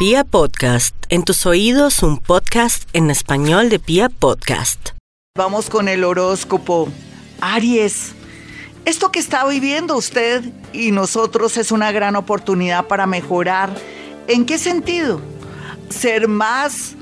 Pia 0.00 0.24
Podcast, 0.24 0.94
en 1.10 1.24
tus 1.24 1.44
oídos 1.44 2.02
un 2.02 2.16
podcast 2.16 2.88
en 2.94 3.10
español 3.10 3.68
de 3.68 3.78
Pia 3.78 4.08
Podcast. 4.08 4.92
Vamos 5.36 5.68
con 5.68 5.88
el 5.88 6.04
horóscopo. 6.04 6.88
Aries, 7.42 8.14
esto 8.86 9.12
que 9.12 9.18
está 9.18 9.46
viviendo 9.46 9.94
usted 9.98 10.42
y 10.72 10.90
nosotros 10.90 11.58
es 11.58 11.70
una 11.70 11.92
gran 11.92 12.16
oportunidad 12.16 12.86
para 12.86 13.06
mejorar. 13.06 13.68
¿En 14.26 14.46
qué 14.46 14.56
sentido? 14.56 15.20
Ser 15.90 16.28
más, 16.28 16.94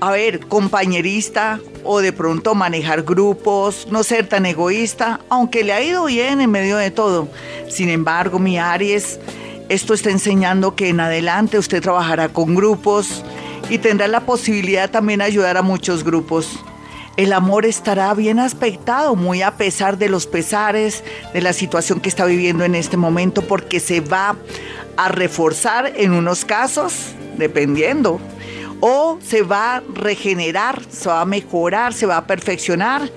a 0.00 0.12
ver, 0.12 0.46
compañerista 0.46 1.58
o 1.82 1.98
de 1.98 2.12
pronto 2.12 2.54
manejar 2.54 3.02
grupos, 3.02 3.88
no 3.90 4.04
ser 4.04 4.28
tan 4.28 4.46
egoísta, 4.46 5.18
aunque 5.28 5.64
le 5.64 5.72
ha 5.72 5.82
ido 5.82 6.04
bien 6.04 6.40
en 6.40 6.52
medio 6.52 6.76
de 6.76 6.92
todo. 6.92 7.28
Sin 7.68 7.88
embargo, 7.88 8.38
mi 8.38 8.58
Aries, 8.58 9.18
esto 9.68 9.94
está 9.94 10.10
enseñando 10.10 10.74
que 10.74 10.88
en 10.88 11.00
adelante 11.00 11.58
usted 11.58 11.82
trabajará 11.82 12.28
con 12.28 12.54
grupos 12.54 13.24
y 13.70 13.78
tendrá 13.78 14.08
la 14.08 14.20
posibilidad 14.20 14.90
también 14.90 15.20
de 15.20 15.24
ayudar 15.24 15.56
a 15.56 15.62
muchos 15.62 16.04
grupos. 16.04 16.58
El 17.16 17.32
amor 17.32 17.64
estará 17.64 18.12
bien 18.12 18.40
aspectado, 18.40 19.14
muy 19.14 19.42
a 19.42 19.52
pesar 19.52 19.98
de 19.98 20.08
los 20.08 20.26
pesares, 20.26 21.04
de 21.32 21.40
la 21.40 21.52
situación 21.52 22.00
que 22.00 22.08
está 22.08 22.24
viviendo 22.24 22.64
en 22.64 22.74
este 22.74 22.96
momento, 22.96 23.42
porque 23.42 23.78
se 23.78 24.00
va 24.00 24.36
a 24.96 25.08
reforzar 25.08 25.92
en 25.96 26.12
unos 26.12 26.44
casos, 26.44 27.14
dependiendo, 27.38 28.20
o 28.80 29.18
se 29.24 29.42
va 29.42 29.76
a 29.76 29.82
regenerar, 29.94 30.82
se 30.90 31.08
va 31.08 31.20
a 31.20 31.24
mejorar, 31.24 31.94
se 31.94 32.06
va 32.06 32.16
a 32.16 32.26
perfeccionar, 32.26 33.08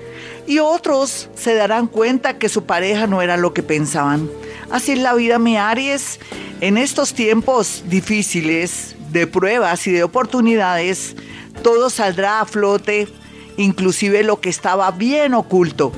y 0.45 0.59
otros 0.59 1.29
se 1.35 1.55
darán 1.55 1.87
cuenta 1.87 2.37
que 2.37 2.49
su 2.49 2.65
pareja 2.65 3.07
no 3.07 3.21
era 3.21 3.35
lo 3.35 3.53
que 3.53 3.63
pensaban. 3.63 4.29
Así 4.69 4.91
es 4.91 4.99
la 4.99 5.13
vida, 5.13 5.39
mi 5.39 5.57
Aries. 5.57 6.19
En 6.59 6.77
estos 6.77 7.13
tiempos 7.13 7.83
difíciles 7.87 8.95
de 9.11 9.27
pruebas 9.27 9.87
y 9.87 9.91
de 9.91 10.03
oportunidades, 10.03 11.15
todo 11.63 11.89
saldrá 11.89 12.41
a 12.41 12.45
flote, 12.45 13.07
inclusive 13.55 14.23
lo 14.23 14.41
que 14.41 14.49
estaba 14.49 14.91
bien 14.91 15.33
oculto. 15.33 15.93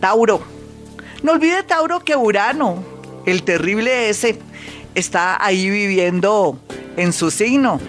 Tauro. 0.00 0.42
No 1.22 1.32
olvide, 1.32 1.62
Tauro, 1.62 2.00
que 2.00 2.14
Urano, 2.16 2.84
el 3.24 3.42
terrible 3.42 4.10
ese, 4.10 4.38
está 4.94 5.42
ahí 5.42 5.70
viviendo 5.70 6.58
en 6.96 7.12
su 7.12 7.30
signo 7.30 7.80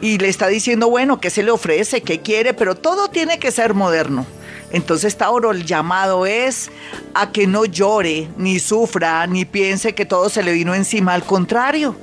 y 0.00 0.18
le 0.18 0.28
está 0.28 0.48
diciendo, 0.48 0.88
bueno, 0.90 1.20
¿qué 1.20 1.30
se 1.30 1.42
le 1.42 1.50
ofrece? 1.50 2.02
¿Qué 2.02 2.20
quiere? 2.20 2.54
Pero 2.54 2.74
todo 2.74 3.08
tiene 3.08 3.38
que 3.38 3.50
ser 3.50 3.74
moderno. 3.74 4.26
Entonces 4.70 5.16
Tauro, 5.16 5.50
el 5.50 5.64
llamado 5.64 6.26
es 6.26 6.70
a 7.14 7.32
que 7.32 7.46
no 7.46 7.64
llore, 7.64 8.28
ni 8.36 8.58
sufra, 8.58 9.26
ni 9.26 9.44
piense 9.44 9.94
que 9.94 10.04
todo 10.04 10.28
se 10.28 10.42
le 10.42 10.52
vino 10.52 10.74
encima. 10.74 11.14
Al 11.14 11.24
contrario, 11.24 11.96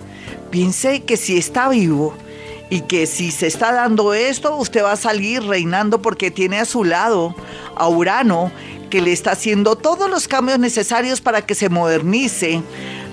piense 0.50 1.04
que 1.04 1.18
si 1.18 1.38
está 1.38 1.70
vivo 1.70 2.16
y 2.70 2.82
que 2.82 3.06
si 3.06 3.32
se 3.32 3.48
está 3.48 3.72
dando 3.72 4.14
esto, 4.14 4.56
usted 4.56 4.84
va 4.84 4.94
a 4.94 4.98
salir 4.98 5.44
reinando 5.44 6.02
porque 6.02 6.32
tiene 6.32 6.60
a 6.60 6.66
su 6.66 6.84
lado 6.84 7.36
a 7.76 7.88
Urano, 7.88 8.52
que 8.90 9.02
le 9.02 9.12
está 9.12 9.32
haciendo 9.32 9.76
todos 9.76 10.10
los 10.10 10.28
cambios 10.28 10.58
necesarios 10.58 11.22
para 11.22 11.42
que 11.46 11.54
se 11.54 11.70
modernice, 11.70 12.64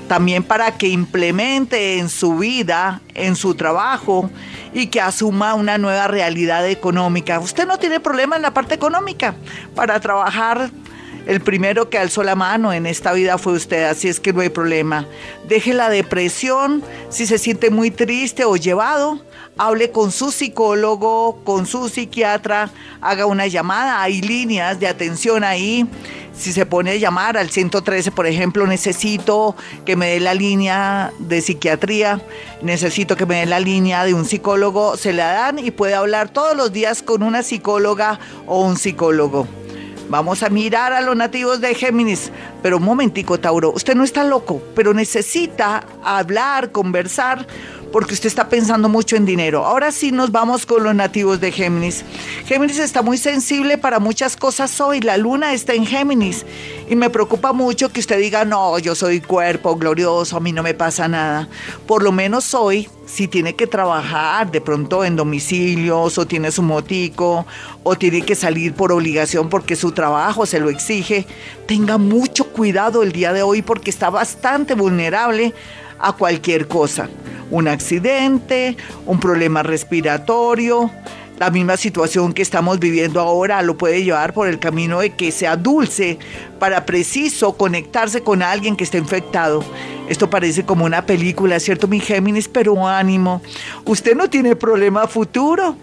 también 0.08 0.42
para 0.42 0.76
que 0.76 0.88
implemente 0.88 1.98
en 1.98 2.08
su 2.08 2.36
vida, 2.36 3.00
en 3.14 3.36
su 3.36 3.54
trabajo 3.54 4.30
y 4.74 4.88
que 4.88 5.00
asuma 5.00 5.54
una 5.54 5.78
nueva 5.78 6.08
realidad 6.08 6.68
económica. 6.68 7.38
Usted 7.40 7.66
no 7.66 7.78
tiene 7.78 8.00
problema 8.00 8.36
en 8.36 8.42
la 8.42 8.54
parte 8.54 8.74
económica 8.74 9.34
para 9.74 10.00
trabajar. 10.00 10.70
El 11.26 11.40
primero 11.40 11.88
que 11.88 11.98
alzó 11.98 12.24
la 12.24 12.34
mano 12.34 12.72
en 12.72 12.84
esta 12.84 13.12
vida 13.12 13.38
fue 13.38 13.52
usted, 13.52 13.84
así 13.84 14.08
es 14.08 14.18
que 14.18 14.32
no 14.32 14.40
hay 14.40 14.48
problema. 14.48 15.06
Deje 15.46 15.72
la 15.72 15.88
depresión, 15.88 16.82
si 17.10 17.26
se 17.26 17.38
siente 17.38 17.70
muy 17.70 17.92
triste 17.92 18.44
o 18.44 18.56
llevado, 18.56 19.20
hable 19.58 19.90
con 19.90 20.10
su 20.10 20.30
psicólogo, 20.30 21.40
con 21.44 21.66
su 21.66 21.88
psiquiatra, 21.88 22.70
haga 23.00 23.26
una 23.26 23.46
llamada, 23.46 24.02
hay 24.02 24.20
líneas 24.22 24.80
de 24.80 24.88
atención 24.88 25.44
ahí. 25.44 25.86
Si 26.34 26.52
se 26.52 26.64
pone 26.64 26.92
a 26.92 26.96
llamar 26.96 27.36
al 27.36 27.50
113, 27.50 28.10
por 28.10 28.26
ejemplo, 28.26 28.66
necesito 28.66 29.54
que 29.84 29.96
me 29.96 30.08
dé 30.08 30.20
la 30.20 30.32
línea 30.32 31.12
de 31.18 31.42
psiquiatría, 31.42 32.22
necesito 32.62 33.16
que 33.16 33.26
me 33.26 33.40
dé 33.40 33.46
la 33.46 33.60
línea 33.60 34.04
de 34.04 34.14
un 34.14 34.24
psicólogo, 34.24 34.96
se 34.96 35.12
la 35.12 35.32
dan 35.32 35.58
y 35.58 35.70
puede 35.70 35.94
hablar 35.94 36.30
todos 36.30 36.56
los 36.56 36.72
días 36.72 37.02
con 37.02 37.22
una 37.22 37.42
psicóloga 37.42 38.18
o 38.46 38.62
un 38.62 38.78
psicólogo. 38.78 39.46
Vamos 40.08 40.42
a 40.42 40.50
mirar 40.50 40.92
a 40.92 41.00
los 41.00 41.16
nativos 41.16 41.60
de 41.60 41.74
Géminis. 41.74 42.30
Pero 42.62 42.76
un 42.76 42.82
momentico, 42.82 43.40
Tauro, 43.40 43.72
usted 43.72 43.94
no 43.94 44.04
está 44.04 44.24
loco, 44.24 44.62
pero 44.74 44.92
necesita 44.92 45.86
hablar, 46.04 46.70
conversar 46.70 47.46
porque 47.92 48.14
usted 48.14 48.26
está 48.26 48.48
pensando 48.48 48.88
mucho 48.88 49.16
en 49.16 49.26
dinero. 49.26 49.64
Ahora 49.64 49.92
sí 49.92 50.10
nos 50.10 50.32
vamos 50.32 50.66
con 50.66 50.82
los 50.82 50.94
nativos 50.94 51.40
de 51.40 51.52
Géminis. 51.52 52.04
Géminis 52.46 52.78
está 52.78 53.02
muy 53.02 53.18
sensible 53.18 53.78
para 53.78 53.98
muchas 53.98 54.36
cosas 54.36 54.80
hoy. 54.80 55.00
La 55.00 55.16
luna 55.18 55.52
está 55.52 55.74
en 55.74 55.86
Géminis 55.86 56.44
y 56.88 56.96
me 56.96 57.10
preocupa 57.10 57.52
mucho 57.52 57.92
que 57.92 58.00
usted 58.00 58.18
diga, 58.18 58.44
no, 58.44 58.78
yo 58.78 58.94
soy 58.94 59.20
cuerpo 59.20 59.76
glorioso, 59.76 60.36
a 60.36 60.40
mí 60.40 60.52
no 60.52 60.62
me 60.62 60.74
pasa 60.74 61.06
nada. 61.06 61.48
Por 61.86 62.02
lo 62.02 62.12
menos 62.12 62.54
hoy, 62.54 62.88
si 63.06 63.28
tiene 63.28 63.54
que 63.54 63.66
trabajar 63.66 64.50
de 64.50 64.60
pronto 64.60 65.04
en 65.04 65.16
domicilios 65.16 66.16
o 66.16 66.26
tiene 66.26 66.50
su 66.50 66.62
motico 66.62 67.46
o 67.82 67.96
tiene 67.96 68.22
que 68.22 68.34
salir 68.34 68.72
por 68.72 68.92
obligación 68.92 69.48
porque 69.48 69.76
su 69.76 69.92
trabajo 69.92 70.46
se 70.46 70.60
lo 70.60 70.70
exige, 70.70 71.26
tenga 71.66 71.98
mucho 71.98 72.48
cuidado 72.48 73.02
el 73.02 73.12
día 73.12 73.32
de 73.32 73.42
hoy 73.42 73.60
porque 73.60 73.90
está 73.90 74.08
bastante 74.08 74.74
vulnerable 74.74 75.52
a 76.02 76.12
cualquier 76.12 76.68
cosa 76.68 77.08
un 77.52 77.68
accidente, 77.68 78.76
un 79.06 79.20
problema 79.20 79.62
respiratorio. 79.62 80.90
La 81.38 81.50
misma 81.50 81.76
situación 81.76 82.32
que 82.32 82.42
estamos 82.42 82.78
viviendo 82.78 83.20
ahora 83.20 83.62
lo 83.62 83.76
puede 83.76 84.02
llevar 84.04 84.32
por 84.32 84.48
el 84.48 84.58
camino 84.58 85.00
de 85.00 85.10
que 85.10 85.30
sea 85.30 85.56
dulce 85.56 86.18
para 86.58 86.86
preciso 86.86 87.56
conectarse 87.56 88.22
con 88.22 88.42
alguien 88.42 88.74
que 88.74 88.84
esté 88.84 88.98
infectado. 88.98 89.62
Esto 90.08 90.30
parece 90.30 90.64
como 90.64 90.84
una 90.84 91.04
película, 91.04 91.60
¿cierto, 91.60 91.88
mi 91.88 92.00
Géminis? 92.00 92.48
Pero 92.48 92.86
ánimo, 92.86 93.42
usted 93.84 94.14
no 94.16 94.30
tiene 94.30 94.56
problema 94.56 95.06
futuro. 95.06 95.76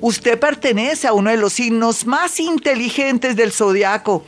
Usted 0.00 0.38
pertenece 0.38 1.06
a 1.06 1.12
uno 1.12 1.30
de 1.30 1.36
los 1.38 1.54
signos 1.54 2.06
más 2.06 2.38
inteligentes 2.38 3.34
del 3.36 3.52
zodiaco. 3.52 4.24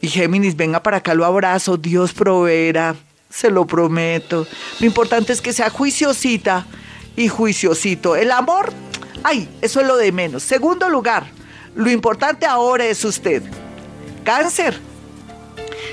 Y 0.00 0.08
Géminis, 0.08 0.56
venga 0.56 0.82
para 0.82 0.98
acá, 0.98 1.12
lo 1.12 1.26
abrazo, 1.26 1.76
Dios 1.76 2.14
proveerá 2.14 2.94
se 3.30 3.50
lo 3.50 3.66
prometo. 3.66 4.46
Lo 4.80 4.86
importante 4.86 5.32
es 5.32 5.40
que 5.40 5.52
sea 5.52 5.70
juiciosita 5.70 6.66
y 7.16 7.28
juiciosito. 7.28 8.16
El 8.16 8.32
amor, 8.32 8.72
ay, 9.22 9.48
eso 9.62 9.80
es 9.80 9.86
lo 9.86 9.96
de 9.96 10.12
menos. 10.12 10.42
Segundo 10.42 10.88
lugar, 10.88 11.26
lo 11.74 11.90
importante 11.90 12.44
ahora 12.44 12.84
es 12.84 13.04
usted. 13.04 13.42
Cáncer. 14.24 14.78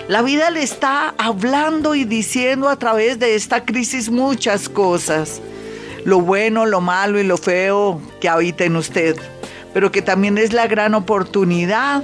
La 0.08 0.22
vida 0.22 0.50
le 0.50 0.64
está 0.64 1.14
hablando 1.18 1.96
y 1.96 2.04
diciendo 2.04 2.70
a 2.70 2.80
través 2.80 3.20
de 3.20 3.36
esta 3.36 3.66
crisis 3.66 4.10
muchas 4.10 4.68
cosas. 4.68 5.42
Lo 6.06 6.22
bueno, 6.22 6.66
lo 6.66 6.82
malo 6.82 7.20
y 7.20 7.24
lo 7.24 7.38
feo 7.38 8.02
que 8.20 8.30
habita 8.30 8.64
en 8.64 8.78
usted. 8.78 9.16
Pero 9.74 9.92
que 9.92 10.02
también 10.02 10.38
es 10.38 10.54
la 10.54 10.68
gran 10.68 10.96
oportunidad 10.96 12.04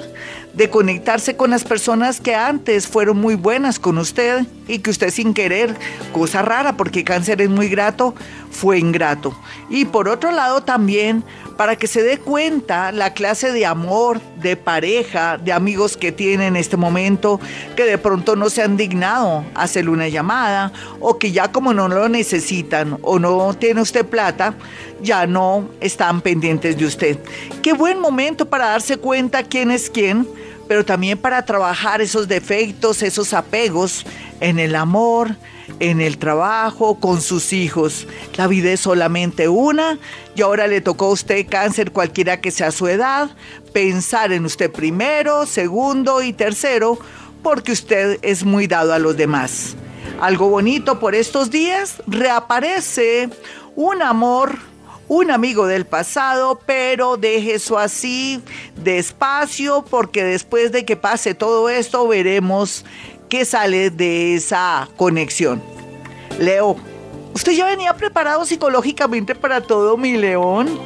de 0.53 0.69
conectarse 0.69 1.35
con 1.35 1.49
las 1.49 1.63
personas 1.63 2.21
que 2.21 2.35
antes 2.35 2.87
fueron 2.87 3.17
muy 3.17 3.35
buenas 3.35 3.79
con 3.79 3.97
usted 3.97 4.45
y 4.67 4.79
que 4.79 4.89
usted 4.89 5.09
sin 5.09 5.33
querer, 5.33 5.75
cosa 6.11 6.41
rara 6.41 6.77
porque 6.77 7.03
cáncer 7.03 7.41
es 7.41 7.49
muy 7.49 7.67
grato, 7.69 8.15
fue 8.51 8.79
ingrato. 8.79 9.37
Y 9.69 9.85
por 9.85 10.07
otro 10.07 10.31
lado 10.31 10.63
también 10.63 11.23
para 11.57 11.75
que 11.75 11.87
se 11.87 12.01
dé 12.01 12.17
cuenta 12.17 12.91
la 12.91 13.13
clase 13.13 13.51
de 13.51 13.65
amor, 13.65 14.19
de 14.41 14.55
pareja, 14.55 15.37
de 15.37 15.53
amigos 15.53 15.97
que 15.97 16.11
tiene 16.11 16.47
en 16.47 16.55
este 16.55 16.77
momento, 16.77 17.39
que 17.75 17.85
de 17.85 17.97
pronto 17.97 18.35
no 18.35 18.49
se 18.49 18.63
han 18.63 18.77
dignado 18.77 19.45
a 19.53 19.63
hacerle 19.63 19.91
una 19.91 20.07
llamada 20.07 20.71
o 20.99 21.19
que 21.19 21.31
ya 21.31 21.51
como 21.51 21.73
no 21.73 21.87
lo 21.87 22.09
necesitan 22.09 22.97
o 23.01 23.19
no 23.19 23.53
tiene 23.53 23.81
usted 23.81 24.05
plata, 24.05 24.55
ya 25.01 25.27
no 25.27 25.69
están 25.79 26.21
pendientes 26.21 26.77
de 26.77 26.85
usted. 26.85 27.19
Qué 27.61 27.73
buen 27.73 27.99
momento 27.99 28.49
para 28.49 28.67
darse 28.67 28.97
cuenta 28.97 29.43
quién 29.43 29.71
es 29.71 29.89
quién 29.89 30.27
pero 30.67 30.85
también 30.85 31.17
para 31.17 31.45
trabajar 31.45 32.01
esos 32.01 32.27
defectos, 32.27 33.03
esos 33.03 33.33
apegos 33.33 34.05
en 34.39 34.59
el 34.59 34.75
amor, 34.75 35.35
en 35.79 36.01
el 36.01 36.17
trabajo, 36.17 36.99
con 36.99 37.21
sus 37.21 37.53
hijos. 37.53 38.07
La 38.35 38.47
vida 38.47 38.71
es 38.71 38.81
solamente 38.81 39.47
una 39.47 39.97
y 40.35 40.41
ahora 40.41 40.67
le 40.67 40.81
tocó 40.81 41.05
a 41.05 41.11
usted 41.11 41.47
cáncer 41.49 41.91
cualquiera 41.91 42.41
que 42.41 42.51
sea 42.51 42.71
su 42.71 42.87
edad, 42.87 43.29
pensar 43.73 44.31
en 44.31 44.45
usted 44.45 44.71
primero, 44.71 45.45
segundo 45.45 46.21
y 46.21 46.33
tercero, 46.33 46.97
porque 47.41 47.71
usted 47.71 48.19
es 48.21 48.43
muy 48.43 48.67
dado 48.67 48.93
a 48.93 48.99
los 48.99 49.17
demás. 49.17 49.75
Algo 50.21 50.49
bonito 50.49 50.99
por 50.99 51.15
estos 51.15 51.49
días, 51.49 52.01
reaparece 52.07 53.29
un 53.75 54.01
amor 54.01 54.72
un 55.07 55.31
amigo 55.31 55.67
del 55.67 55.85
pasado, 55.85 56.59
pero 56.65 57.17
deje 57.17 57.55
eso 57.55 57.77
así, 57.77 58.41
despacio, 58.83 59.83
porque 59.89 60.23
después 60.23 60.71
de 60.71 60.85
que 60.85 60.95
pase 60.95 61.35
todo 61.35 61.69
esto 61.69 62.07
veremos 62.07 62.85
qué 63.29 63.45
sale 63.45 63.89
de 63.89 64.35
esa 64.35 64.89
conexión. 64.97 65.61
Leo, 66.39 66.77
Usted 67.33 67.53
ya 67.53 67.65
venía 67.65 67.95
preparado 67.95 68.45
psicológicamente 68.45 69.33
para 69.33 69.61
todo, 69.61 69.97
mi 69.97 70.17
león. 70.17 70.79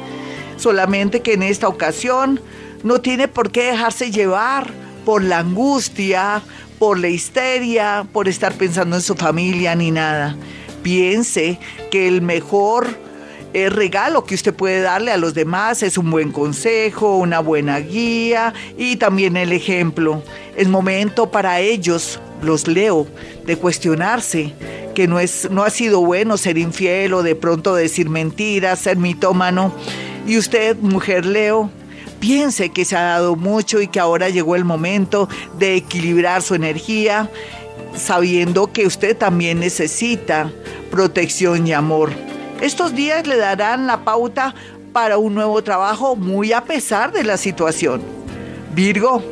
Solamente 0.56 1.20
que 1.20 1.34
en 1.34 1.42
esta 1.42 1.68
ocasión 1.68 2.40
no 2.82 3.00
tiene 3.00 3.28
por 3.28 3.50
qué 3.50 3.64
dejarse 3.64 4.10
llevar 4.10 4.70
por 5.04 5.22
la 5.22 5.40
angustia, 5.40 6.42
por 6.78 6.98
la 6.98 7.08
histeria, 7.08 8.06
por 8.12 8.28
estar 8.28 8.54
pensando 8.54 8.96
en 8.96 9.02
su 9.02 9.14
familia 9.14 9.74
ni 9.74 9.90
nada. 9.90 10.36
Piense 10.82 11.58
que 11.90 12.08
el 12.08 12.22
mejor 12.22 12.88
eh, 13.54 13.70
regalo 13.70 14.24
que 14.24 14.34
usted 14.34 14.54
puede 14.54 14.80
darle 14.80 15.10
a 15.10 15.16
los 15.16 15.34
demás 15.34 15.82
es 15.82 15.96
un 15.96 16.10
buen 16.10 16.32
consejo, 16.32 17.16
una 17.16 17.40
buena 17.40 17.78
guía 17.80 18.52
y 18.76 18.96
también 18.96 19.36
el 19.36 19.52
ejemplo. 19.52 20.22
Es 20.56 20.68
momento 20.68 21.30
para 21.30 21.60
ellos, 21.60 22.20
los 22.42 22.68
leo, 22.68 23.06
de 23.46 23.56
cuestionarse 23.56 24.54
que 24.94 25.06
no, 25.06 25.20
es, 25.20 25.48
no 25.50 25.62
ha 25.62 25.70
sido 25.70 26.00
bueno 26.00 26.36
ser 26.36 26.58
infiel 26.58 27.14
o 27.14 27.22
de 27.22 27.36
pronto 27.36 27.74
decir 27.74 28.10
mentiras, 28.10 28.80
ser 28.80 28.96
mitómano. 28.96 29.72
Y 30.26 30.36
usted, 30.36 30.76
mujer 30.76 31.24
Leo, 31.24 31.70
piense 32.18 32.70
que 32.70 32.84
se 32.84 32.96
ha 32.96 33.02
dado 33.02 33.36
mucho 33.36 33.80
y 33.80 33.86
que 33.86 34.00
ahora 34.00 34.28
llegó 34.28 34.56
el 34.56 34.64
momento 34.64 35.28
de 35.56 35.76
equilibrar 35.76 36.42
su 36.42 36.56
energía, 36.56 37.30
sabiendo 37.96 38.72
que 38.72 38.86
usted 38.86 39.16
también 39.16 39.60
necesita 39.60 40.50
protección 40.90 41.66
y 41.66 41.72
amor. 41.72 42.27
Estos 42.60 42.92
días 42.94 43.26
le 43.26 43.36
darán 43.36 43.86
la 43.86 44.04
pauta 44.04 44.52
para 44.92 45.16
un 45.16 45.34
nuevo 45.34 45.62
trabajo 45.62 46.16
muy 46.16 46.52
a 46.52 46.64
pesar 46.64 47.12
de 47.12 47.22
la 47.22 47.36
situación. 47.36 48.02
Virgo, 48.74 49.22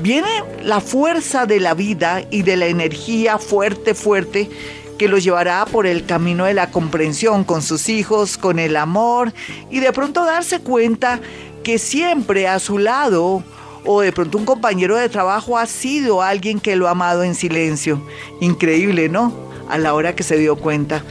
viene 0.00 0.42
la 0.64 0.80
fuerza 0.80 1.46
de 1.46 1.60
la 1.60 1.74
vida 1.74 2.24
y 2.30 2.42
de 2.42 2.56
la 2.56 2.66
energía 2.66 3.38
fuerte, 3.38 3.94
fuerte 3.94 4.50
que 4.98 5.06
lo 5.06 5.18
llevará 5.18 5.66
por 5.66 5.86
el 5.86 6.04
camino 6.04 6.46
de 6.46 6.54
la 6.54 6.70
comprensión 6.70 7.44
con 7.44 7.62
sus 7.62 7.88
hijos, 7.88 8.36
con 8.38 8.58
el 8.58 8.76
amor 8.76 9.32
y 9.70 9.78
de 9.78 9.92
pronto 9.92 10.24
darse 10.24 10.58
cuenta 10.58 11.20
que 11.62 11.78
siempre 11.78 12.48
a 12.48 12.58
su 12.58 12.78
lado 12.78 13.44
o 13.84 14.00
de 14.00 14.10
pronto 14.10 14.38
un 14.38 14.44
compañero 14.44 14.96
de 14.96 15.08
trabajo 15.08 15.58
ha 15.58 15.66
sido 15.66 16.22
alguien 16.22 16.58
que 16.58 16.74
lo 16.74 16.88
ha 16.88 16.90
amado 16.90 17.22
en 17.22 17.36
silencio. 17.36 18.04
Increíble, 18.40 19.08
¿no? 19.08 19.32
A 19.68 19.78
la 19.78 19.94
hora 19.94 20.16
que 20.16 20.24
se 20.24 20.36
dio 20.38 20.56
cuenta. 20.56 21.04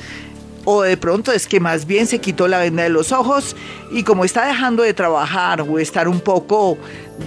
O 0.66 0.84
de 0.84 0.96
pronto 0.96 1.32
es 1.32 1.48
que 1.48 1.60
más 1.60 1.86
bien 1.86 2.06
se 2.06 2.20
quitó 2.20 2.48
la 2.48 2.60
venda 2.60 2.84
de 2.84 2.90
los 2.90 3.12
ojos 3.12 3.56
y 3.92 4.04
como 4.04 4.26
está 4.26 4.46
dejando 4.46 4.84
de 4.84 4.94
trabajar 4.94 5.62
o 5.62 5.80
estar 5.80 6.08
un 6.08 6.20
poco 6.20 6.78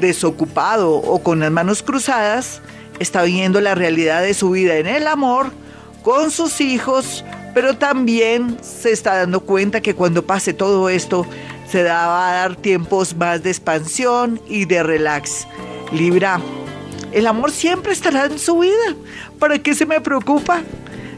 desocupado 0.01 0.95
o 0.95 1.23
con 1.23 1.41
las 1.41 1.51
manos 1.51 1.83
cruzadas, 1.83 2.61
está 3.01 3.23
viendo 3.25 3.61
la 3.61 3.75
realidad 3.75 4.23
de 4.23 4.35
su 4.35 4.51
vida 4.51 4.77
en 4.77 4.87
el 4.87 5.09
amor, 5.09 5.51
con 6.03 6.31
sus 6.31 6.61
hijos, 6.61 7.25
pero 7.55 7.77
también 7.77 8.57
se 8.63 8.93
está 8.93 9.17
dando 9.17 9.41
cuenta 9.41 9.81
que 9.81 9.95
cuando 9.95 10.25
pase 10.25 10.53
todo 10.53 10.89
esto, 10.89 11.27
se 11.69 11.83
va 11.83 12.29
a 12.29 12.35
dar 12.35 12.57
tiempos 12.57 13.17
más 13.17 13.43
de 13.43 13.51
expansión 13.51 14.41
y 14.47 14.65
de 14.67 14.83
relax. 14.83 15.47
Libra, 15.93 16.41
el 17.13 17.27
amor 17.27 17.51
siempre 17.51 17.93
estará 17.93 18.27
en 18.27 18.39
su 18.39 18.59
vida. 18.59 18.95
¿Para 19.39 19.59
qué 19.59 19.75
se 19.75 19.87
me 19.87 20.01
preocupa? 20.01 20.63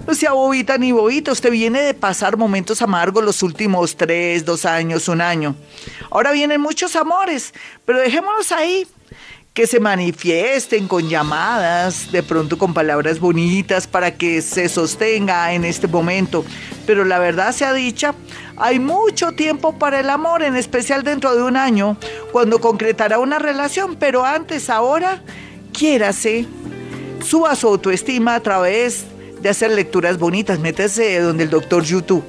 No 0.07 0.15
sea 0.15 0.33
bobita 0.33 0.79
ni 0.79 0.93
bobita, 0.93 1.33
usted 1.33 1.51
viene 1.51 1.83
de 1.83 1.93
pasar 1.93 2.37
momentos 2.37 2.81
amargos 2.81 3.25
los 3.25 3.43
últimos 3.43 3.97
tres, 3.97 4.45
dos 4.45 4.65
años, 4.65 5.09
un 5.09 5.21
año. 5.21 5.57
Ahora 6.11 6.31
vienen 6.31 6.61
muchos 6.61 6.95
amores, 6.95 7.53
pero 7.85 7.99
dejémonos 7.99 8.53
ahí 8.53 8.87
que 9.53 9.67
se 9.67 9.81
manifiesten 9.81 10.87
con 10.87 11.09
llamadas, 11.09 12.13
de 12.13 12.23
pronto 12.23 12.57
con 12.57 12.73
palabras 12.73 13.19
bonitas 13.19 13.89
para 13.89 14.15
que 14.15 14.43
se 14.43 14.69
sostenga 14.69 15.53
en 15.55 15.65
este 15.65 15.89
momento. 15.89 16.45
Pero 16.87 17.05
la 17.05 17.19
verdad 17.19 17.53
sea 17.53 17.73
dicha, 17.73 18.15
hay 18.57 18.79
mucho 18.79 19.33
tiempo 19.33 19.77
para 19.77 19.99
el 19.99 20.11
amor, 20.11 20.45
en 20.45 20.55
especial 20.55 21.03
dentro 21.03 21.35
de 21.35 21.43
un 21.43 21.57
año, 21.57 21.97
cuando 22.31 22.61
concretará 22.61 23.19
una 23.19 23.41
relación, 23.41 23.97
pero 23.97 24.25
antes, 24.25 24.71
ahora, 24.71 25.21
quiérase, 25.73 26.47
suba 27.25 27.57
su 27.57 27.67
autoestima 27.67 28.37
a 28.37 28.41
través 28.41 29.07
de 29.41 29.49
hacer 29.49 29.71
lecturas 29.71 30.19
bonitas, 30.19 30.59
métese 30.59 31.21
donde 31.21 31.45
el 31.45 31.51
doctor 31.51 31.85
YouTube. 31.85 32.25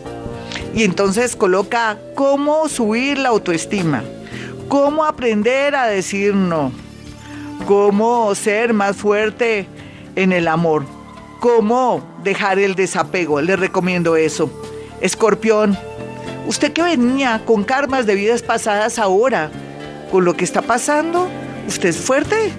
Y 0.74 0.84
entonces 0.84 1.36
coloca 1.36 1.98
cómo 2.16 2.70
subir 2.70 3.18
la 3.18 3.30
autoestima, 3.30 4.04
cómo 4.68 5.06
aprender 5.06 5.76
a 5.76 5.88
decir 5.88 6.36
no 6.36 6.72
cómo 7.66 8.34
ser 8.36 8.74
más 8.74 8.96
fuerte 8.96 9.68
en 10.16 10.32
el 10.32 10.48
amor, 10.48 10.86
cómo 11.40 12.02
dejar 12.24 12.60
el 12.60 12.76
desapego. 12.76 13.42
Le 13.42 13.56
recomiendo 13.56 14.16
eso. 14.16 14.50
Escorpión, 15.02 15.78
usted 16.48 16.74
que 16.74 16.82
venía 16.82 17.42
con 17.46 17.64
karmas 17.64 18.06
de 18.06 18.16
vidas 18.16 18.42
pasadas 18.42 19.00
ahora, 19.00 19.52
con 20.12 20.26
lo 20.26 20.36
que 20.36 20.46
está 20.46 20.62
pasando, 20.62 21.28
usted 21.68 21.90
es 21.90 21.98
fuerte. 21.98 22.52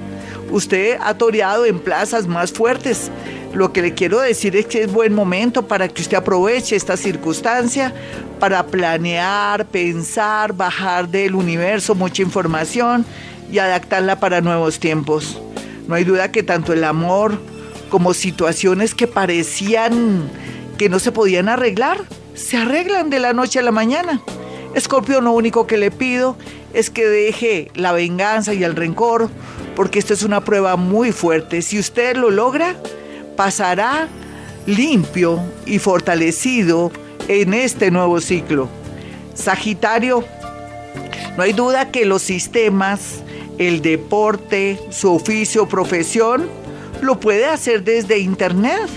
Usted 0.50 0.96
ha 1.02 1.12
toreado 1.12 1.66
en 1.66 1.78
plazas 1.78 2.26
más 2.26 2.52
fuertes. 2.52 3.10
Lo 3.54 3.72
que 3.72 3.82
le 3.82 3.94
quiero 3.94 4.20
decir 4.20 4.56
es 4.56 4.66
que 4.66 4.82
es 4.82 4.92
buen 4.92 5.14
momento 5.14 5.66
para 5.66 5.88
que 5.88 6.02
usted 6.02 6.18
aproveche 6.18 6.76
esta 6.76 6.96
circunstancia 6.96 7.94
para 8.38 8.66
planear, 8.66 9.66
pensar, 9.66 10.52
bajar 10.52 11.08
del 11.08 11.34
universo 11.34 11.94
mucha 11.94 12.22
información 12.22 13.06
y 13.50 13.58
adaptarla 13.58 14.20
para 14.20 14.40
nuevos 14.40 14.78
tiempos. 14.78 15.40
No 15.86 15.94
hay 15.94 16.04
duda 16.04 16.30
que 16.30 16.42
tanto 16.42 16.72
el 16.72 16.84
amor 16.84 17.40
como 17.88 18.12
situaciones 18.12 18.94
que 18.94 19.06
parecían 19.06 20.30
que 20.76 20.88
no 20.88 20.98
se 20.98 21.10
podían 21.10 21.48
arreglar, 21.48 22.04
se 22.34 22.56
arreglan 22.58 23.10
de 23.10 23.18
la 23.18 23.32
noche 23.32 23.58
a 23.58 23.62
la 23.62 23.72
mañana. 23.72 24.22
Escorpio, 24.74 25.20
lo 25.20 25.32
único 25.32 25.66
que 25.66 25.78
le 25.78 25.90
pido 25.90 26.36
es 26.74 26.90
que 26.90 27.06
deje 27.06 27.70
la 27.74 27.92
venganza 27.92 28.54
y 28.54 28.62
el 28.62 28.76
rencor, 28.76 29.30
porque 29.74 29.98
esto 29.98 30.12
es 30.12 30.22
una 30.22 30.44
prueba 30.44 30.76
muy 30.76 31.10
fuerte. 31.10 31.62
Si 31.62 31.78
usted 31.78 32.16
lo 32.16 32.30
logra, 32.30 32.76
pasará 33.38 34.08
limpio 34.66 35.40
y 35.64 35.78
fortalecido 35.78 36.90
en 37.28 37.54
este 37.54 37.92
nuevo 37.92 38.20
ciclo. 38.20 38.68
Sagitario, 39.32 40.24
no 41.36 41.44
hay 41.44 41.52
duda 41.52 41.92
que 41.92 42.04
los 42.04 42.20
sistemas 42.20 43.22
el 43.56 43.80
deporte, 43.80 44.80
su 44.90 45.14
oficio, 45.14 45.68
profesión, 45.68 46.48
lo 47.00 47.20
puede 47.20 47.46
hacer 47.46 47.84
desde 47.84 48.18
internet. 48.18 48.88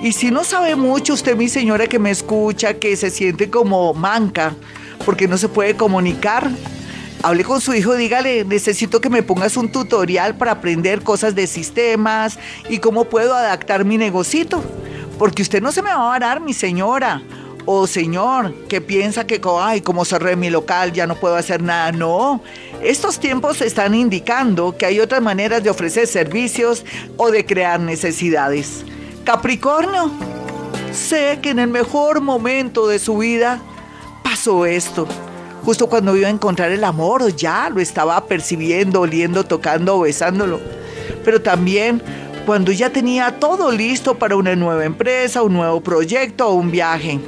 Y 0.00 0.10
si 0.10 0.32
no 0.32 0.42
sabe 0.42 0.74
mucho, 0.74 1.14
usted, 1.14 1.36
mi 1.36 1.48
señora 1.48 1.86
que 1.86 2.00
me 2.00 2.10
escucha, 2.10 2.74
que 2.74 2.96
se 2.96 3.10
siente 3.10 3.50
como 3.50 3.94
manca, 3.94 4.52
porque 5.04 5.28
no 5.28 5.38
se 5.38 5.48
puede 5.48 5.76
comunicar, 5.76 6.50
hable 7.22 7.44
con 7.44 7.60
su 7.60 7.74
hijo, 7.74 7.94
dígale, 7.94 8.44
necesito 8.44 9.00
que 9.00 9.10
me 9.10 9.22
pongas 9.22 9.56
un 9.56 9.70
tutorial 9.70 10.36
para 10.36 10.52
aprender 10.52 11.02
cosas 11.02 11.34
de 11.34 11.46
sistemas 11.46 12.38
y 12.68 12.78
cómo 12.78 13.04
puedo 13.04 13.34
adaptar 13.34 13.84
mi 13.84 13.98
negocito. 13.98 14.62
Porque 15.18 15.42
usted 15.42 15.62
no 15.62 15.72
se 15.72 15.82
me 15.82 15.90
va 15.90 15.94
a 15.94 16.08
varar, 16.08 16.40
mi 16.40 16.52
señora 16.52 17.22
o 17.66 17.86
señor, 17.88 18.54
que 18.68 18.80
piensa 18.80 19.26
que, 19.26 19.40
ay, 19.60 19.80
como 19.80 20.04
cerré 20.04 20.36
mi 20.36 20.50
local, 20.50 20.92
ya 20.92 21.06
no 21.06 21.16
puedo 21.16 21.34
hacer 21.34 21.62
nada. 21.62 21.90
No, 21.90 22.40
estos 22.80 23.18
tiempos 23.18 23.60
están 23.60 23.94
indicando 23.94 24.76
que 24.76 24.86
hay 24.86 25.00
otras 25.00 25.20
maneras 25.20 25.62
de 25.64 25.70
ofrecer 25.70 26.06
servicios 26.06 26.84
o 27.16 27.30
de 27.30 27.44
crear 27.44 27.80
necesidades. 27.80 28.84
Capricornio, 29.24 30.12
sé 30.92 31.40
que 31.42 31.50
en 31.50 31.58
el 31.58 31.68
mejor 31.68 32.20
momento 32.20 32.86
de 32.86 33.00
su 33.00 33.18
vida 33.18 33.60
pasó 34.22 34.64
esto. 34.64 35.08
Justo 35.66 35.88
cuando 35.88 36.16
iba 36.16 36.28
a 36.28 36.30
encontrar 36.30 36.70
el 36.70 36.84
amor, 36.84 37.34
ya 37.34 37.68
lo 37.70 37.80
estaba 37.80 38.24
percibiendo, 38.26 39.00
oliendo, 39.00 39.42
tocando, 39.42 39.98
besándolo. 39.98 40.60
Pero 41.24 41.42
también 41.42 42.00
cuando 42.46 42.70
ya 42.70 42.90
tenía 42.90 43.40
todo 43.40 43.72
listo 43.72 44.16
para 44.16 44.36
una 44.36 44.54
nueva 44.54 44.84
empresa, 44.84 45.42
un 45.42 45.54
nuevo 45.54 45.80
proyecto 45.80 46.46
o 46.46 46.54
un 46.54 46.70
viaje. 46.70 47.18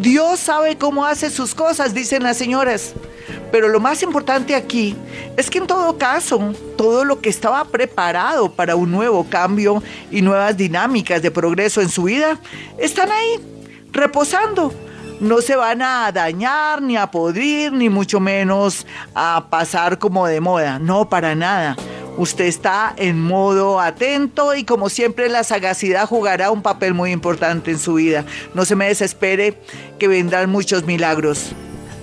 Dios 0.00 0.40
sabe 0.40 0.78
cómo 0.78 1.04
hace 1.04 1.28
sus 1.28 1.54
cosas, 1.54 1.92
dicen 1.92 2.22
las 2.22 2.38
señoras. 2.38 2.94
Pero 3.52 3.68
lo 3.68 3.80
más 3.80 4.02
importante 4.02 4.54
aquí 4.54 4.96
es 5.36 5.50
que 5.50 5.58
en 5.58 5.66
todo 5.66 5.98
caso, 5.98 6.54
todo 6.78 7.04
lo 7.04 7.20
que 7.20 7.28
estaba 7.28 7.66
preparado 7.66 8.50
para 8.50 8.76
un 8.76 8.90
nuevo 8.90 9.26
cambio 9.28 9.82
y 10.10 10.22
nuevas 10.22 10.56
dinámicas 10.56 11.20
de 11.20 11.30
progreso 11.30 11.82
en 11.82 11.90
su 11.90 12.04
vida, 12.04 12.40
están 12.78 13.12
ahí, 13.12 13.40
reposando. 13.92 14.72
No 15.20 15.40
se 15.40 15.56
van 15.56 15.82
a 15.82 16.12
dañar, 16.12 16.80
ni 16.80 16.96
a 16.96 17.10
podrir, 17.10 17.72
ni 17.72 17.88
mucho 17.88 18.20
menos 18.20 18.86
a 19.16 19.46
pasar 19.50 19.98
como 19.98 20.28
de 20.28 20.40
moda. 20.40 20.78
No, 20.78 21.08
para 21.08 21.34
nada. 21.34 21.76
Usted 22.16 22.44
está 22.44 22.94
en 22.96 23.20
modo 23.20 23.80
atento 23.80 24.54
y 24.54 24.62
como 24.62 24.88
siempre 24.88 25.28
la 25.28 25.42
sagacidad 25.42 26.06
jugará 26.06 26.52
un 26.52 26.62
papel 26.62 26.94
muy 26.94 27.10
importante 27.10 27.72
en 27.72 27.80
su 27.80 27.94
vida. 27.94 28.24
No 28.54 28.64
se 28.64 28.76
me 28.76 28.86
desespere 28.86 29.58
que 29.98 30.06
vendrán 30.06 30.50
muchos 30.50 30.84
milagros. 30.84 31.50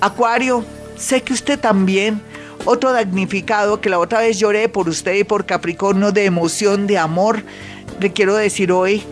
Acuario, 0.01 0.65
sé 0.97 1.21
que 1.21 1.31
usted 1.31 1.57
también, 1.57 2.21
otro 2.65 2.91
damnificado 2.91 3.79
que 3.79 3.89
la 3.89 3.99
otra 3.99 4.19
vez 4.19 4.37
lloré 4.39 4.67
por 4.67 4.89
usted 4.89 5.15
y 5.15 5.23
por 5.23 5.45
Capricornio 5.45 6.11
de 6.11 6.25
emoción, 6.25 6.85
de 6.85 6.97
amor, 6.97 7.43
le 8.01 8.11
quiero 8.11 8.35
decir 8.35 8.73
hoy 8.73 9.03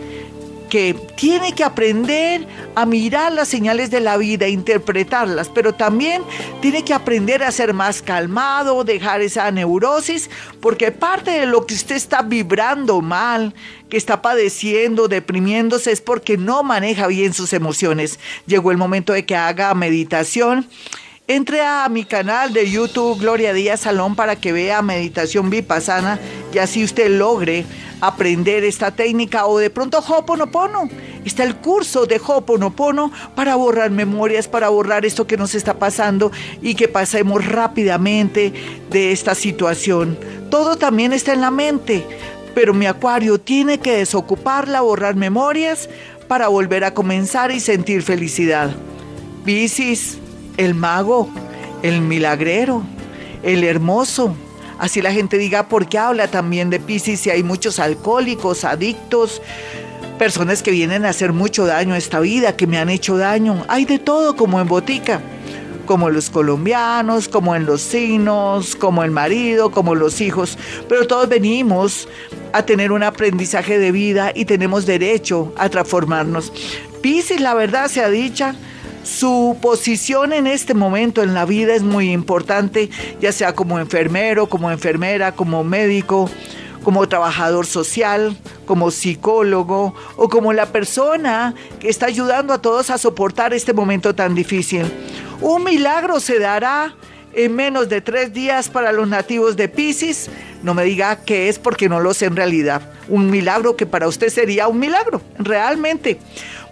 porque 0.74 0.96
tiene 1.14 1.52
que 1.52 1.62
aprender 1.62 2.48
a 2.74 2.84
mirar 2.84 3.30
las 3.30 3.46
señales 3.46 3.92
de 3.92 4.00
la 4.00 4.16
vida, 4.16 4.48
interpretarlas, 4.48 5.48
pero 5.48 5.72
también 5.72 6.20
tiene 6.60 6.84
que 6.84 6.92
aprender 6.92 7.44
a 7.44 7.52
ser 7.52 7.72
más 7.72 8.02
calmado, 8.02 8.82
dejar 8.82 9.20
esa 9.20 9.48
neurosis, 9.52 10.28
porque 10.60 10.90
parte 10.90 11.30
de 11.30 11.46
lo 11.46 11.64
que 11.64 11.74
usted 11.74 11.94
está 11.94 12.22
vibrando 12.22 13.00
mal, 13.02 13.54
que 13.88 13.96
está 13.96 14.20
padeciendo, 14.20 15.06
deprimiéndose, 15.06 15.92
es 15.92 16.00
porque 16.00 16.36
no 16.36 16.64
maneja 16.64 17.06
bien 17.06 17.34
sus 17.34 17.52
emociones. 17.52 18.18
Llegó 18.46 18.72
el 18.72 18.76
momento 18.76 19.12
de 19.12 19.24
que 19.24 19.36
haga 19.36 19.72
meditación 19.74 20.66
entre 21.26 21.62
a 21.62 21.88
mi 21.88 22.04
canal 22.04 22.52
de 22.52 22.70
YouTube 22.70 23.18
Gloria 23.18 23.54
Díaz 23.54 23.80
Salón 23.80 24.14
para 24.14 24.36
que 24.36 24.52
vea 24.52 24.82
meditación 24.82 25.48
vipassana 25.48 26.18
y 26.52 26.58
así 26.58 26.84
usted 26.84 27.08
logre 27.10 27.64
aprender 28.02 28.62
esta 28.62 28.90
técnica 28.90 29.46
o 29.46 29.56
de 29.58 29.70
pronto 29.70 30.00
Hoponopono. 30.00 30.90
Está 31.24 31.44
el 31.44 31.56
curso 31.56 32.04
de 32.04 32.20
Hoponopono 32.24 33.10
para 33.34 33.56
borrar 33.56 33.90
memorias, 33.90 34.48
para 34.48 34.68
borrar 34.68 35.06
esto 35.06 35.26
que 35.26 35.38
nos 35.38 35.54
está 35.54 35.78
pasando 35.78 36.30
y 36.60 36.74
que 36.74 36.88
pasemos 36.88 37.46
rápidamente 37.46 38.52
de 38.90 39.12
esta 39.12 39.34
situación. 39.34 40.18
Todo 40.50 40.76
también 40.76 41.14
está 41.14 41.32
en 41.32 41.40
la 41.40 41.50
mente, 41.50 42.04
pero 42.54 42.74
mi 42.74 42.84
acuario 42.84 43.40
tiene 43.40 43.78
que 43.78 43.96
desocuparla, 43.96 44.82
borrar 44.82 45.16
memorias 45.16 45.88
para 46.28 46.48
volver 46.48 46.84
a 46.84 46.92
comenzar 46.92 47.50
y 47.50 47.60
sentir 47.60 48.02
felicidad. 48.02 48.76
Piscis 49.46 50.18
el 50.56 50.74
mago, 50.74 51.28
el 51.82 52.00
milagrero, 52.00 52.82
el 53.42 53.64
hermoso. 53.64 54.34
Así 54.78 55.00
la 55.00 55.12
gente 55.12 55.38
diga, 55.38 55.68
¿por 55.68 55.86
qué 55.86 55.98
habla 55.98 56.28
también 56.28 56.70
de 56.70 56.80
Pisces 56.80 57.20
si 57.20 57.30
hay 57.30 57.42
muchos 57.42 57.78
alcohólicos, 57.78 58.64
adictos, 58.64 59.40
personas 60.18 60.62
que 60.62 60.70
vienen 60.70 61.04
a 61.04 61.10
hacer 61.10 61.32
mucho 61.32 61.66
daño 61.66 61.94
a 61.94 61.98
esta 61.98 62.20
vida, 62.20 62.56
que 62.56 62.66
me 62.66 62.78
han 62.78 62.88
hecho 62.88 63.16
daño? 63.16 63.64
Hay 63.68 63.84
de 63.84 63.98
todo 63.98 64.34
como 64.36 64.60
en 64.60 64.66
botica, 64.66 65.20
como 65.86 66.10
los 66.10 66.30
colombianos, 66.30 67.28
como 67.28 67.54
en 67.54 67.66
los 67.66 67.82
signos, 67.82 68.74
como 68.74 69.04
el 69.04 69.10
marido, 69.10 69.70
como 69.70 69.94
los 69.94 70.20
hijos, 70.20 70.58
pero 70.88 71.06
todos 71.06 71.28
venimos 71.28 72.08
a 72.52 72.64
tener 72.64 72.92
un 72.92 73.02
aprendizaje 73.02 73.78
de 73.78 73.92
vida 73.92 74.32
y 74.34 74.44
tenemos 74.44 74.86
derecho 74.86 75.52
a 75.56 75.68
transformarnos. 75.68 76.52
Pisces, 77.00 77.40
la 77.40 77.54
verdad 77.54 77.88
sea 77.88 78.08
dicha, 78.08 78.56
su 79.04 79.56
posición 79.60 80.32
en 80.32 80.46
este 80.46 80.74
momento 80.74 81.22
en 81.22 81.34
la 81.34 81.44
vida 81.44 81.74
es 81.74 81.82
muy 81.82 82.10
importante, 82.10 82.90
ya 83.20 83.32
sea 83.32 83.54
como 83.54 83.78
enfermero, 83.78 84.48
como 84.48 84.70
enfermera, 84.70 85.32
como 85.32 85.62
médico, 85.62 86.28
como 86.82 87.08
trabajador 87.08 87.66
social, 87.66 88.36
como 88.66 88.90
psicólogo 88.90 89.94
o 90.16 90.28
como 90.28 90.52
la 90.52 90.66
persona 90.66 91.54
que 91.80 91.88
está 91.88 92.06
ayudando 92.06 92.52
a 92.52 92.62
todos 92.62 92.90
a 92.90 92.98
soportar 92.98 93.52
este 93.52 93.72
momento 93.72 94.14
tan 94.14 94.34
difícil. 94.34 94.84
Un 95.40 95.64
milagro 95.64 96.18
se 96.20 96.38
dará 96.38 96.94
en 97.34 97.54
menos 97.54 97.88
de 97.88 98.00
tres 98.00 98.32
días 98.32 98.68
para 98.68 98.92
los 98.92 99.08
nativos 99.08 99.56
de 99.56 99.68
Pisces. 99.68 100.30
No 100.62 100.72
me 100.72 100.84
diga 100.84 101.16
qué 101.24 101.48
es 101.48 101.58
porque 101.58 101.88
no 101.88 102.00
lo 102.00 102.14
sé 102.14 102.26
en 102.26 102.36
realidad. 102.36 102.90
Un 103.08 103.30
milagro 103.30 103.76
que 103.76 103.86
para 103.86 104.08
usted 104.08 104.28
sería 104.28 104.68
un 104.68 104.78
milagro, 104.78 105.20
realmente. 105.38 106.18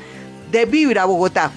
de 0.51 0.65
Vibra 0.65 1.05
Bogotá. 1.05 1.53